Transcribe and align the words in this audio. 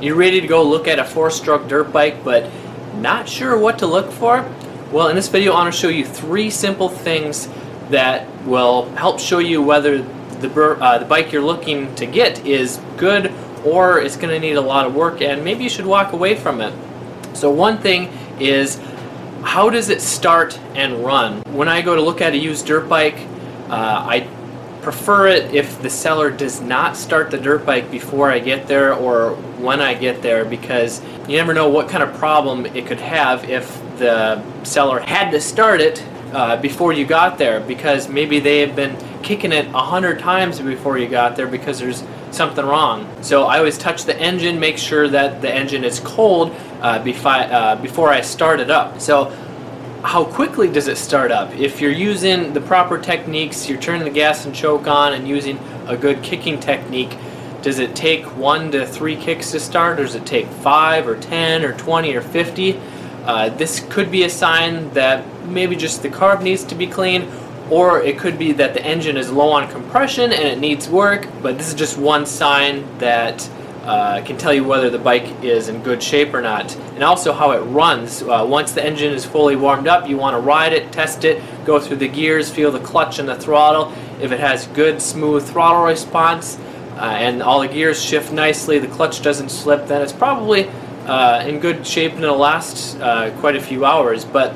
You're 0.00 0.14
ready 0.14 0.40
to 0.40 0.46
go 0.46 0.62
look 0.62 0.86
at 0.86 1.00
a 1.00 1.04
four-stroke 1.04 1.66
dirt 1.66 1.92
bike, 1.92 2.22
but 2.22 2.48
not 2.94 3.28
sure 3.28 3.58
what 3.58 3.80
to 3.80 3.86
look 3.86 4.12
for? 4.12 4.48
Well, 4.92 5.08
in 5.08 5.16
this 5.16 5.26
video, 5.26 5.52
I 5.54 5.64
want 5.64 5.74
to 5.74 5.80
show 5.80 5.88
you 5.88 6.04
three 6.04 6.50
simple 6.50 6.88
things 6.88 7.48
that 7.90 8.28
will 8.44 8.88
help 8.90 9.18
show 9.18 9.40
you 9.40 9.60
whether 9.60 9.98
the, 9.98 10.76
uh, 10.80 10.98
the 10.98 11.04
bike 11.04 11.32
you're 11.32 11.42
looking 11.42 11.92
to 11.96 12.06
get 12.06 12.46
is 12.46 12.80
good 12.96 13.32
or 13.64 13.98
it's 14.00 14.16
going 14.16 14.28
to 14.28 14.38
need 14.38 14.54
a 14.54 14.60
lot 14.60 14.86
of 14.86 14.94
work 14.94 15.20
and 15.20 15.42
maybe 15.42 15.64
you 15.64 15.70
should 15.70 15.86
walk 15.86 16.12
away 16.12 16.36
from 16.36 16.60
it. 16.60 16.72
So 17.36 17.50
one 17.50 17.78
thing 17.78 18.12
is 18.38 18.80
how 19.42 19.68
does 19.68 19.88
it 19.88 20.00
start 20.00 20.56
and 20.76 21.04
run? 21.04 21.42
When 21.52 21.68
I 21.68 21.82
go 21.82 21.96
to 21.96 22.02
look 22.02 22.20
at 22.20 22.34
a 22.34 22.38
used 22.38 22.66
dirt 22.66 22.88
bike, 22.88 23.18
uh, 23.68 24.06
I 24.08 24.28
prefer 24.82 25.28
it 25.28 25.54
if 25.54 25.80
the 25.82 25.90
seller 25.90 26.30
does 26.30 26.60
not 26.60 26.96
start 26.96 27.30
the 27.30 27.38
dirt 27.38 27.64
bike 27.66 27.90
before 27.90 28.30
I 28.30 28.38
get 28.38 28.66
there 28.66 28.94
or 28.94 29.34
when 29.60 29.80
I 29.80 29.94
get 29.94 30.22
there 30.22 30.44
because 30.44 31.02
you 31.28 31.36
never 31.36 31.52
know 31.52 31.68
what 31.68 31.88
kind 31.88 32.02
of 32.02 32.14
problem 32.14 32.66
it 32.66 32.86
could 32.86 33.00
have 33.00 33.48
if 33.48 33.80
the 33.98 34.42
seller 34.64 35.00
had 35.00 35.30
to 35.30 35.40
start 35.40 35.80
it 35.80 36.04
uh, 36.32 36.56
before 36.60 36.92
you 36.92 37.04
got 37.04 37.38
there 37.38 37.60
because 37.60 38.08
maybe 38.08 38.40
they 38.40 38.60
have 38.60 38.76
been 38.76 38.96
kicking 39.22 39.52
it 39.52 39.66
a 39.68 39.80
hundred 39.80 40.18
times 40.18 40.60
before 40.60 40.98
you 40.98 41.08
got 41.08 41.36
there 41.36 41.46
because 41.46 41.78
there's 41.78 42.04
something 42.30 42.64
wrong. 42.64 43.08
So 43.22 43.44
I 43.44 43.58
always 43.58 43.78
touch 43.78 44.04
the 44.04 44.18
engine, 44.18 44.60
make 44.60 44.78
sure 44.78 45.08
that 45.08 45.40
the 45.40 45.52
engine 45.52 45.84
is 45.84 46.00
cold 46.00 46.50
uh, 46.80 47.02
uh, 47.02 47.76
before 47.76 48.10
I 48.10 48.20
start 48.20 48.60
it 48.60 48.70
up. 48.70 49.00
So 49.00 49.34
how 50.02 50.24
quickly 50.24 50.68
does 50.68 50.88
it 50.88 50.96
start 50.96 51.32
up? 51.32 51.52
If 51.54 51.80
you're 51.80 51.90
using 51.90 52.52
the 52.52 52.60
proper 52.60 52.98
techniques, 52.98 53.68
you're 53.68 53.80
turning 53.80 54.04
the 54.04 54.10
gas 54.10 54.46
and 54.46 54.54
choke 54.54 54.86
on 54.86 55.12
and 55.12 55.26
using 55.26 55.58
a 55.86 55.96
good 55.96 56.22
kicking 56.22 56.60
technique, 56.60 57.16
does 57.62 57.80
it 57.80 57.96
take 57.96 58.24
one 58.36 58.70
to 58.70 58.86
three 58.86 59.16
kicks 59.16 59.50
to 59.50 59.60
start 59.60 59.98
or 59.98 60.04
does 60.04 60.14
it 60.14 60.24
take 60.24 60.46
five 60.46 61.08
or 61.08 61.16
10 61.16 61.64
or 61.64 61.72
20 61.76 62.14
or 62.14 62.20
50? 62.20 62.80
Uh, 63.24 63.48
this 63.50 63.80
could 63.90 64.10
be 64.10 64.22
a 64.22 64.30
sign 64.30 64.88
that 64.94 65.24
maybe 65.46 65.74
just 65.74 66.02
the 66.02 66.08
carb 66.08 66.42
needs 66.42 66.62
to 66.64 66.74
be 66.74 66.86
cleaned 66.86 67.28
or 67.70 68.00
it 68.00 68.18
could 68.18 68.38
be 68.38 68.52
that 68.52 68.74
the 68.74 68.84
engine 68.84 69.16
is 69.16 69.30
low 69.30 69.50
on 69.50 69.68
compression 69.70 70.32
and 70.32 70.44
it 70.48 70.58
needs 70.58 70.88
work, 70.88 71.26
but 71.42 71.58
this 71.58 71.68
is 71.68 71.74
just 71.74 71.98
one 71.98 72.24
sign 72.24 72.86
that 72.98 73.48
uh, 73.88 74.22
can 74.22 74.36
tell 74.36 74.52
you 74.52 74.64
whether 74.64 74.90
the 74.90 74.98
bike 74.98 75.42
is 75.42 75.70
in 75.70 75.82
good 75.82 76.02
shape 76.02 76.34
or 76.34 76.42
not. 76.42 76.76
And 76.94 77.02
also 77.02 77.32
how 77.32 77.52
it 77.52 77.60
runs. 77.60 78.20
Uh, 78.22 78.44
once 78.46 78.72
the 78.72 78.84
engine 78.84 79.14
is 79.14 79.24
fully 79.24 79.56
warmed 79.56 79.88
up, 79.88 80.06
you 80.06 80.18
want 80.18 80.34
to 80.34 80.40
ride 80.40 80.74
it, 80.74 80.92
test 80.92 81.24
it, 81.24 81.42
go 81.64 81.80
through 81.80 81.96
the 81.96 82.08
gears, 82.08 82.50
feel 82.50 82.70
the 82.70 82.80
clutch 82.80 83.18
and 83.18 83.26
the 83.26 83.36
throttle. 83.36 83.90
If 84.20 84.30
it 84.30 84.40
has 84.40 84.66
good, 84.68 85.00
smooth 85.00 85.48
throttle 85.48 85.84
response 85.84 86.58
uh, 86.96 87.04
and 87.04 87.42
all 87.42 87.60
the 87.60 87.68
gears 87.68 88.04
shift 88.04 88.30
nicely, 88.30 88.78
the 88.78 88.88
clutch 88.88 89.22
doesn't 89.22 89.48
slip, 89.48 89.86
then 89.86 90.02
it's 90.02 90.12
probably 90.12 90.68
uh, 91.06 91.46
in 91.46 91.58
good 91.58 91.86
shape 91.86 92.12
and 92.12 92.22
it'll 92.22 92.36
last 92.36 93.00
uh, 93.00 93.30
quite 93.40 93.56
a 93.56 93.60
few 93.60 93.86
hours. 93.86 94.22
But 94.22 94.54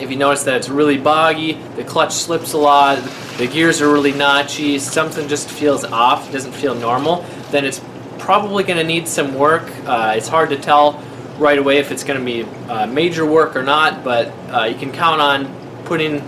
if 0.00 0.08
you 0.08 0.16
notice 0.16 0.44
that 0.44 0.54
it's 0.54 0.68
really 0.68 0.98
boggy, 0.98 1.54
the 1.74 1.82
clutch 1.82 2.12
slips 2.12 2.52
a 2.52 2.58
lot, 2.58 2.98
the 3.38 3.48
gears 3.48 3.82
are 3.82 3.92
really 3.92 4.12
notchy, 4.12 4.78
something 4.78 5.26
just 5.26 5.50
feels 5.50 5.82
off, 5.82 6.30
doesn't 6.30 6.52
feel 6.52 6.76
normal, 6.76 7.26
then 7.50 7.64
it's 7.64 7.80
probably 8.18 8.64
going 8.64 8.78
to 8.78 8.84
need 8.84 9.08
some 9.08 9.34
work. 9.34 9.70
Uh, 9.86 10.14
it's 10.16 10.28
hard 10.28 10.50
to 10.50 10.56
tell 10.56 11.02
right 11.38 11.58
away 11.58 11.78
if 11.78 11.90
it's 11.92 12.04
going 12.04 12.18
to 12.18 12.24
be 12.24 12.42
uh, 12.68 12.86
major 12.86 13.24
work 13.24 13.56
or 13.56 13.62
not, 13.62 14.04
but 14.04 14.28
uh, 14.50 14.64
you 14.64 14.76
can 14.76 14.92
count 14.92 15.20
on 15.20 15.54
putting 15.84 16.20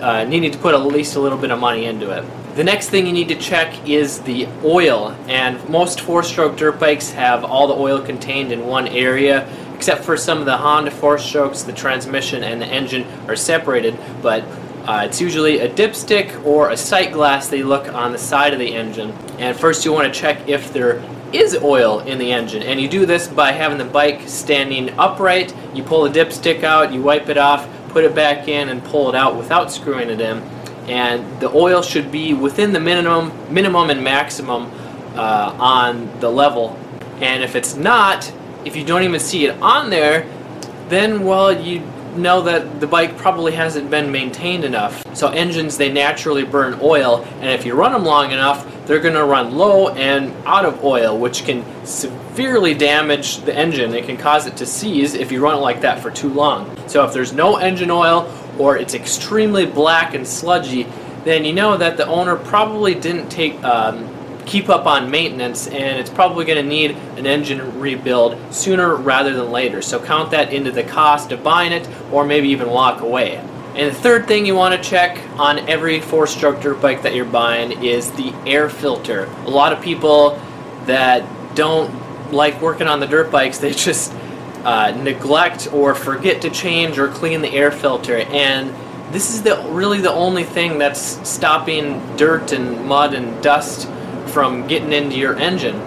uh, 0.00 0.24
needing 0.24 0.50
to 0.50 0.58
put 0.58 0.74
at 0.74 0.84
least 0.84 1.16
a 1.16 1.20
little 1.20 1.38
bit 1.38 1.50
of 1.50 1.58
money 1.58 1.86
into 1.86 2.10
it. 2.10 2.24
The 2.54 2.64
next 2.64 2.90
thing 2.90 3.06
you 3.06 3.12
need 3.12 3.28
to 3.28 3.36
check 3.36 3.88
is 3.88 4.20
the 4.20 4.48
oil, 4.64 5.16
and 5.28 5.68
most 5.68 6.00
four-stroke 6.00 6.56
dirt 6.56 6.80
bikes 6.80 7.10
have 7.12 7.44
all 7.44 7.68
the 7.68 7.74
oil 7.74 8.00
contained 8.00 8.52
in 8.52 8.66
one 8.66 8.88
area, 8.88 9.48
except 9.74 10.04
for 10.04 10.16
some 10.16 10.38
of 10.38 10.44
the 10.46 10.56
Honda 10.56 10.90
four-strokes, 10.90 11.62
the 11.62 11.72
transmission 11.72 12.42
and 12.42 12.60
the 12.60 12.66
engine 12.66 13.04
are 13.28 13.36
separated, 13.36 13.96
but 14.22 14.42
uh, 14.88 15.02
it's 15.04 15.20
usually 15.20 15.60
a 15.60 15.68
dipstick 15.68 16.44
or 16.44 16.70
a 16.70 16.76
sight 16.76 17.12
glass 17.12 17.48
they 17.48 17.62
look 17.62 17.86
on 17.92 18.10
the 18.10 18.18
side 18.18 18.52
of 18.52 18.58
the 18.58 18.74
engine. 18.74 19.12
And 19.38 19.56
first 19.56 19.84
you 19.84 19.92
want 19.92 20.12
to 20.12 20.20
check 20.20 20.48
if 20.48 20.72
there 20.72 21.00
is 21.32 21.56
oil 21.56 22.00
in 22.00 22.18
the 22.18 22.32
engine. 22.32 22.62
And 22.62 22.80
you 22.80 22.88
do 22.88 23.06
this 23.06 23.28
by 23.28 23.52
having 23.52 23.78
the 23.78 23.84
bike 23.84 24.28
standing 24.28 24.90
upright. 24.98 25.54
You 25.74 25.82
pull 25.82 26.08
the 26.08 26.10
dipstick 26.10 26.62
out 26.62 26.92
you 26.92 27.02
wipe 27.02 27.28
it 27.28 27.38
off 27.38 27.68
put 27.90 28.04
it 28.04 28.14
back 28.14 28.48
in 28.48 28.68
and 28.68 28.84
pull 28.84 29.08
it 29.08 29.14
out 29.14 29.34
without 29.36 29.72
screwing 29.72 30.10
it 30.10 30.20
in. 30.20 30.38
And 30.88 31.40
the 31.40 31.50
oil 31.50 31.82
should 31.82 32.12
be 32.12 32.34
within 32.34 32.72
the 32.72 32.80
minimum 32.80 33.32
minimum 33.52 33.90
and 33.90 34.02
maximum 34.02 34.70
uh, 35.14 35.54
on 35.58 36.20
the 36.20 36.30
level. 36.30 36.78
And 37.20 37.42
if 37.42 37.56
it's 37.56 37.74
not 37.74 38.32
if 38.64 38.76
you 38.76 38.84
don't 38.84 39.02
even 39.02 39.20
see 39.20 39.46
it 39.46 39.60
on 39.62 39.90
there 39.90 40.28
then 40.88 41.24
well 41.24 41.52
you 41.52 41.82
know 42.16 42.42
that 42.42 42.80
the 42.80 42.86
bike 42.86 43.16
probably 43.16 43.52
hasn't 43.52 43.90
been 43.90 44.10
maintained 44.10 44.64
enough. 44.64 45.04
So 45.16 45.28
engines, 45.28 45.76
they 45.76 45.90
naturally 45.90 46.44
burn 46.44 46.78
oil, 46.82 47.24
and 47.40 47.50
if 47.50 47.64
you 47.64 47.74
run 47.74 47.92
them 47.92 48.04
long 48.04 48.32
enough, 48.32 48.66
they're 48.88 49.00
going 49.00 49.14
to 49.14 49.24
run 49.24 49.54
low 49.54 49.90
and 49.90 50.34
out 50.46 50.64
of 50.64 50.82
oil, 50.82 51.16
which 51.18 51.44
can 51.44 51.62
severely 51.86 52.72
damage 52.72 53.36
the 53.42 53.54
engine. 53.54 53.94
It 53.94 54.06
can 54.06 54.16
cause 54.16 54.46
it 54.46 54.56
to 54.56 54.66
seize 54.66 55.12
if 55.14 55.30
you 55.30 55.40
run 55.40 55.56
it 55.56 55.60
like 55.60 55.82
that 55.82 56.00
for 56.00 56.10
too 56.10 56.30
long. 56.30 56.74
So 56.88 57.04
if 57.04 57.12
there's 57.12 57.34
no 57.34 57.56
engine 57.56 57.90
oil, 57.90 58.32
or 58.58 58.78
it's 58.78 58.94
extremely 58.94 59.66
black 59.66 60.14
and 60.14 60.26
sludgy, 60.26 60.84
then 61.24 61.44
you 61.44 61.52
know 61.52 61.76
that 61.76 61.98
the 61.98 62.06
owner 62.06 62.36
probably 62.36 62.94
didn't 62.94 63.28
take 63.28 63.62
um, 63.62 64.08
keep 64.46 64.70
up 64.70 64.86
on 64.86 65.10
maintenance 65.10 65.66
and 65.66 65.98
it's 65.98 66.08
probably 66.08 66.46
going 66.46 66.56
to 66.62 66.68
need 66.68 66.92
an 67.18 67.26
engine 67.26 67.78
rebuild 67.78 68.38
sooner 68.52 68.96
rather 68.96 69.34
than 69.34 69.50
later. 69.50 69.82
So 69.82 70.02
count 70.02 70.30
that 70.30 70.52
into 70.52 70.70
the 70.70 70.82
cost 70.82 71.32
of 71.32 71.42
buying 71.42 71.72
it 71.72 71.86
or 72.10 72.24
maybe 72.24 72.48
even 72.48 72.70
walk 72.70 73.02
away. 73.02 73.44
And 73.78 73.94
the 73.94 74.00
third 74.00 74.26
thing 74.26 74.44
you 74.44 74.56
want 74.56 74.74
to 74.74 74.90
check 74.90 75.20
on 75.38 75.60
every 75.68 76.00
four-stroke 76.00 76.60
dirt 76.60 76.82
bike 76.82 77.02
that 77.02 77.14
you're 77.14 77.24
buying 77.24 77.84
is 77.84 78.10
the 78.10 78.34
air 78.44 78.68
filter. 78.68 79.26
A 79.44 79.50
lot 79.50 79.72
of 79.72 79.80
people 79.80 80.30
that 80.86 81.54
don't 81.54 82.32
like 82.32 82.60
working 82.60 82.88
on 82.88 82.98
the 82.98 83.06
dirt 83.06 83.30
bikes, 83.30 83.58
they 83.58 83.70
just 83.70 84.12
uh, 84.64 84.90
neglect 84.90 85.72
or 85.72 85.94
forget 85.94 86.42
to 86.42 86.50
change 86.50 86.98
or 86.98 87.06
clean 87.06 87.40
the 87.40 87.50
air 87.50 87.70
filter. 87.70 88.16
And 88.16 88.74
this 89.14 89.32
is 89.32 89.44
the 89.44 89.64
really 89.70 90.00
the 90.00 90.12
only 90.12 90.42
thing 90.42 90.78
that's 90.78 91.28
stopping 91.28 92.16
dirt 92.16 92.50
and 92.50 92.84
mud 92.84 93.14
and 93.14 93.40
dust 93.44 93.88
from 94.26 94.66
getting 94.66 94.92
into 94.92 95.16
your 95.16 95.36
engine. 95.36 95.80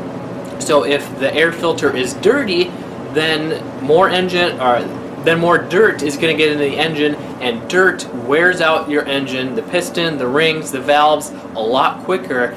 So 0.62 0.86
if 0.86 1.20
the 1.20 1.34
air 1.36 1.52
filter 1.52 1.94
is 1.94 2.14
dirty, 2.14 2.72
then 3.12 3.84
more 3.84 4.08
engine 4.08 4.62
or 4.62 4.80
then 5.24 5.40
more 5.40 5.58
dirt 5.58 6.02
is 6.02 6.18
going 6.18 6.36
to 6.36 6.38
get 6.38 6.52
into 6.52 6.64
the 6.64 6.78
engine 6.78 7.16
and 7.42 7.70
dirt 7.70 8.12
wears 8.14 8.62
out 8.62 8.90
your 8.90 9.06
engine, 9.06 9.56
the 9.56 9.64
piston, 9.64 10.18
the 10.18 10.28
rings, 10.28 10.72
the 10.72 10.82
valves 10.82 11.32
a 11.56 11.62
lot 11.62 12.04
quicker. 12.04 12.54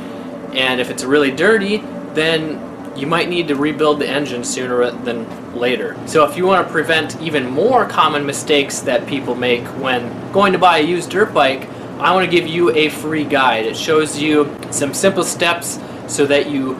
And 0.52 0.80
if 0.80 0.90
it's 0.90 1.04
really 1.04 1.30
dirty, 1.30 1.78
then 2.14 2.60
you 2.96 3.06
might 3.06 3.28
need 3.28 3.48
to 3.48 3.56
rebuild 3.56 3.98
the 3.98 4.08
engine 4.08 4.44
sooner 4.44 4.90
than 4.90 5.54
later. 5.54 5.96
So 6.06 6.24
if 6.24 6.36
you 6.36 6.46
want 6.46 6.66
to 6.66 6.72
prevent 6.72 7.20
even 7.20 7.50
more 7.50 7.86
common 7.86 8.24
mistakes 8.24 8.80
that 8.80 9.06
people 9.06 9.34
make 9.34 9.64
when 9.80 10.32
going 10.32 10.52
to 10.52 10.58
buy 10.58 10.78
a 10.78 10.82
used 10.82 11.10
dirt 11.10 11.34
bike, 11.34 11.68
I 11.98 12.12
want 12.14 12.24
to 12.24 12.30
give 12.30 12.48
you 12.48 12.70
a 12.70 12.88
free 12.88 13.24
guide. 13.24 13.66
It 13.66 13.76
shows 13.76 14.18
you 14.18 14.56
some 14.70 14.94
simple 14.94 15.24
steps 15.24 15.80
so 16.06 16.26
that 16.26 16.50
you 16.50 16.74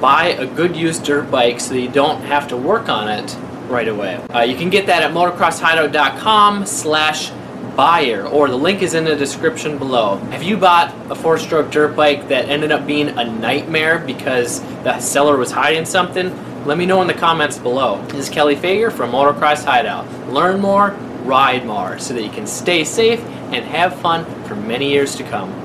buy 0.00 0.28
a 0.28 0.46
good 0.46 0.76
used 0.76 1.04
dirt 1.04 1.30
bike 1.30 1.60
so 1.60 1.74
you 1.74 1.88
don't 1.88 2.20
have 2.22 2.48
to 2.48 2.56
work 2.56 2.88
on 2.88 3.08
it 3.08 3.36
right 3.68 3.88
away. 3.88 4.16
Uh, 4.34 4.42
you 4.42 4.56
can 4.56 4.70
get 4.70 4.86
that 4.86 5.02
at 5.02 5.12
motocrosshideout.com 5.12 6.66
slash 6.66 7.30
buyer 7.76 8.26
or 8.26 8.48
the 8.48 8.56
link 8.56 8.80
is 8.80 8.94
in 8.94 9.04
the 9.04 9.14
description 9.14 9.76
below. 9.76 10.16
Have 10.30 10.42
you 10.42 10.56
bought 10.56 10.94
a 11.10 11.14
four-stroke 11.14 11.70
dirt 11.70 11.94
bike 11.94 12.28
that 12.28 12.48
ended 12.48 12.72
up 12.72 12.86
being 12.86 13.10
a 13.10 13.24
nightmare 13.24 13.98
because 13.98 14.62
the 14.82 14.98
seller 14.98 15.36
was 15.36 15.50
hiding 15.50 15.84
something? 15.84 16.34
Let 16.64 16.78
me 16.78 16.86
know 16.86 17.00
in 17.02 17.06
the 17.06 17.14
comments 17.14 17.58
below. 17.58 18.04
This 18.06 18.28
is 18.28 18.28
Kelly 18.28 18.56
Fager 18.56 18.90
from 18.90 19.12
Motocross 19.12 19.64
Hideout. 19.64 20.08
Learn 20.28 20.60
more, 20.60 20.90
ride 21.22 21.64
more 21.66 21.98
so 21.98 22.14
that 22.14 22.22
you 22.22 22.30
can 22.30 22.46
stay 22.46 22.82
safe 22.82 23.20
and 23.52 23.64
have 23.64 23.94
fun 24.00 24.24
for 24.44 24.56
many 24.56 24.90
years 24.90 25.14
to 25.16 25.22
come. 25.24 25.62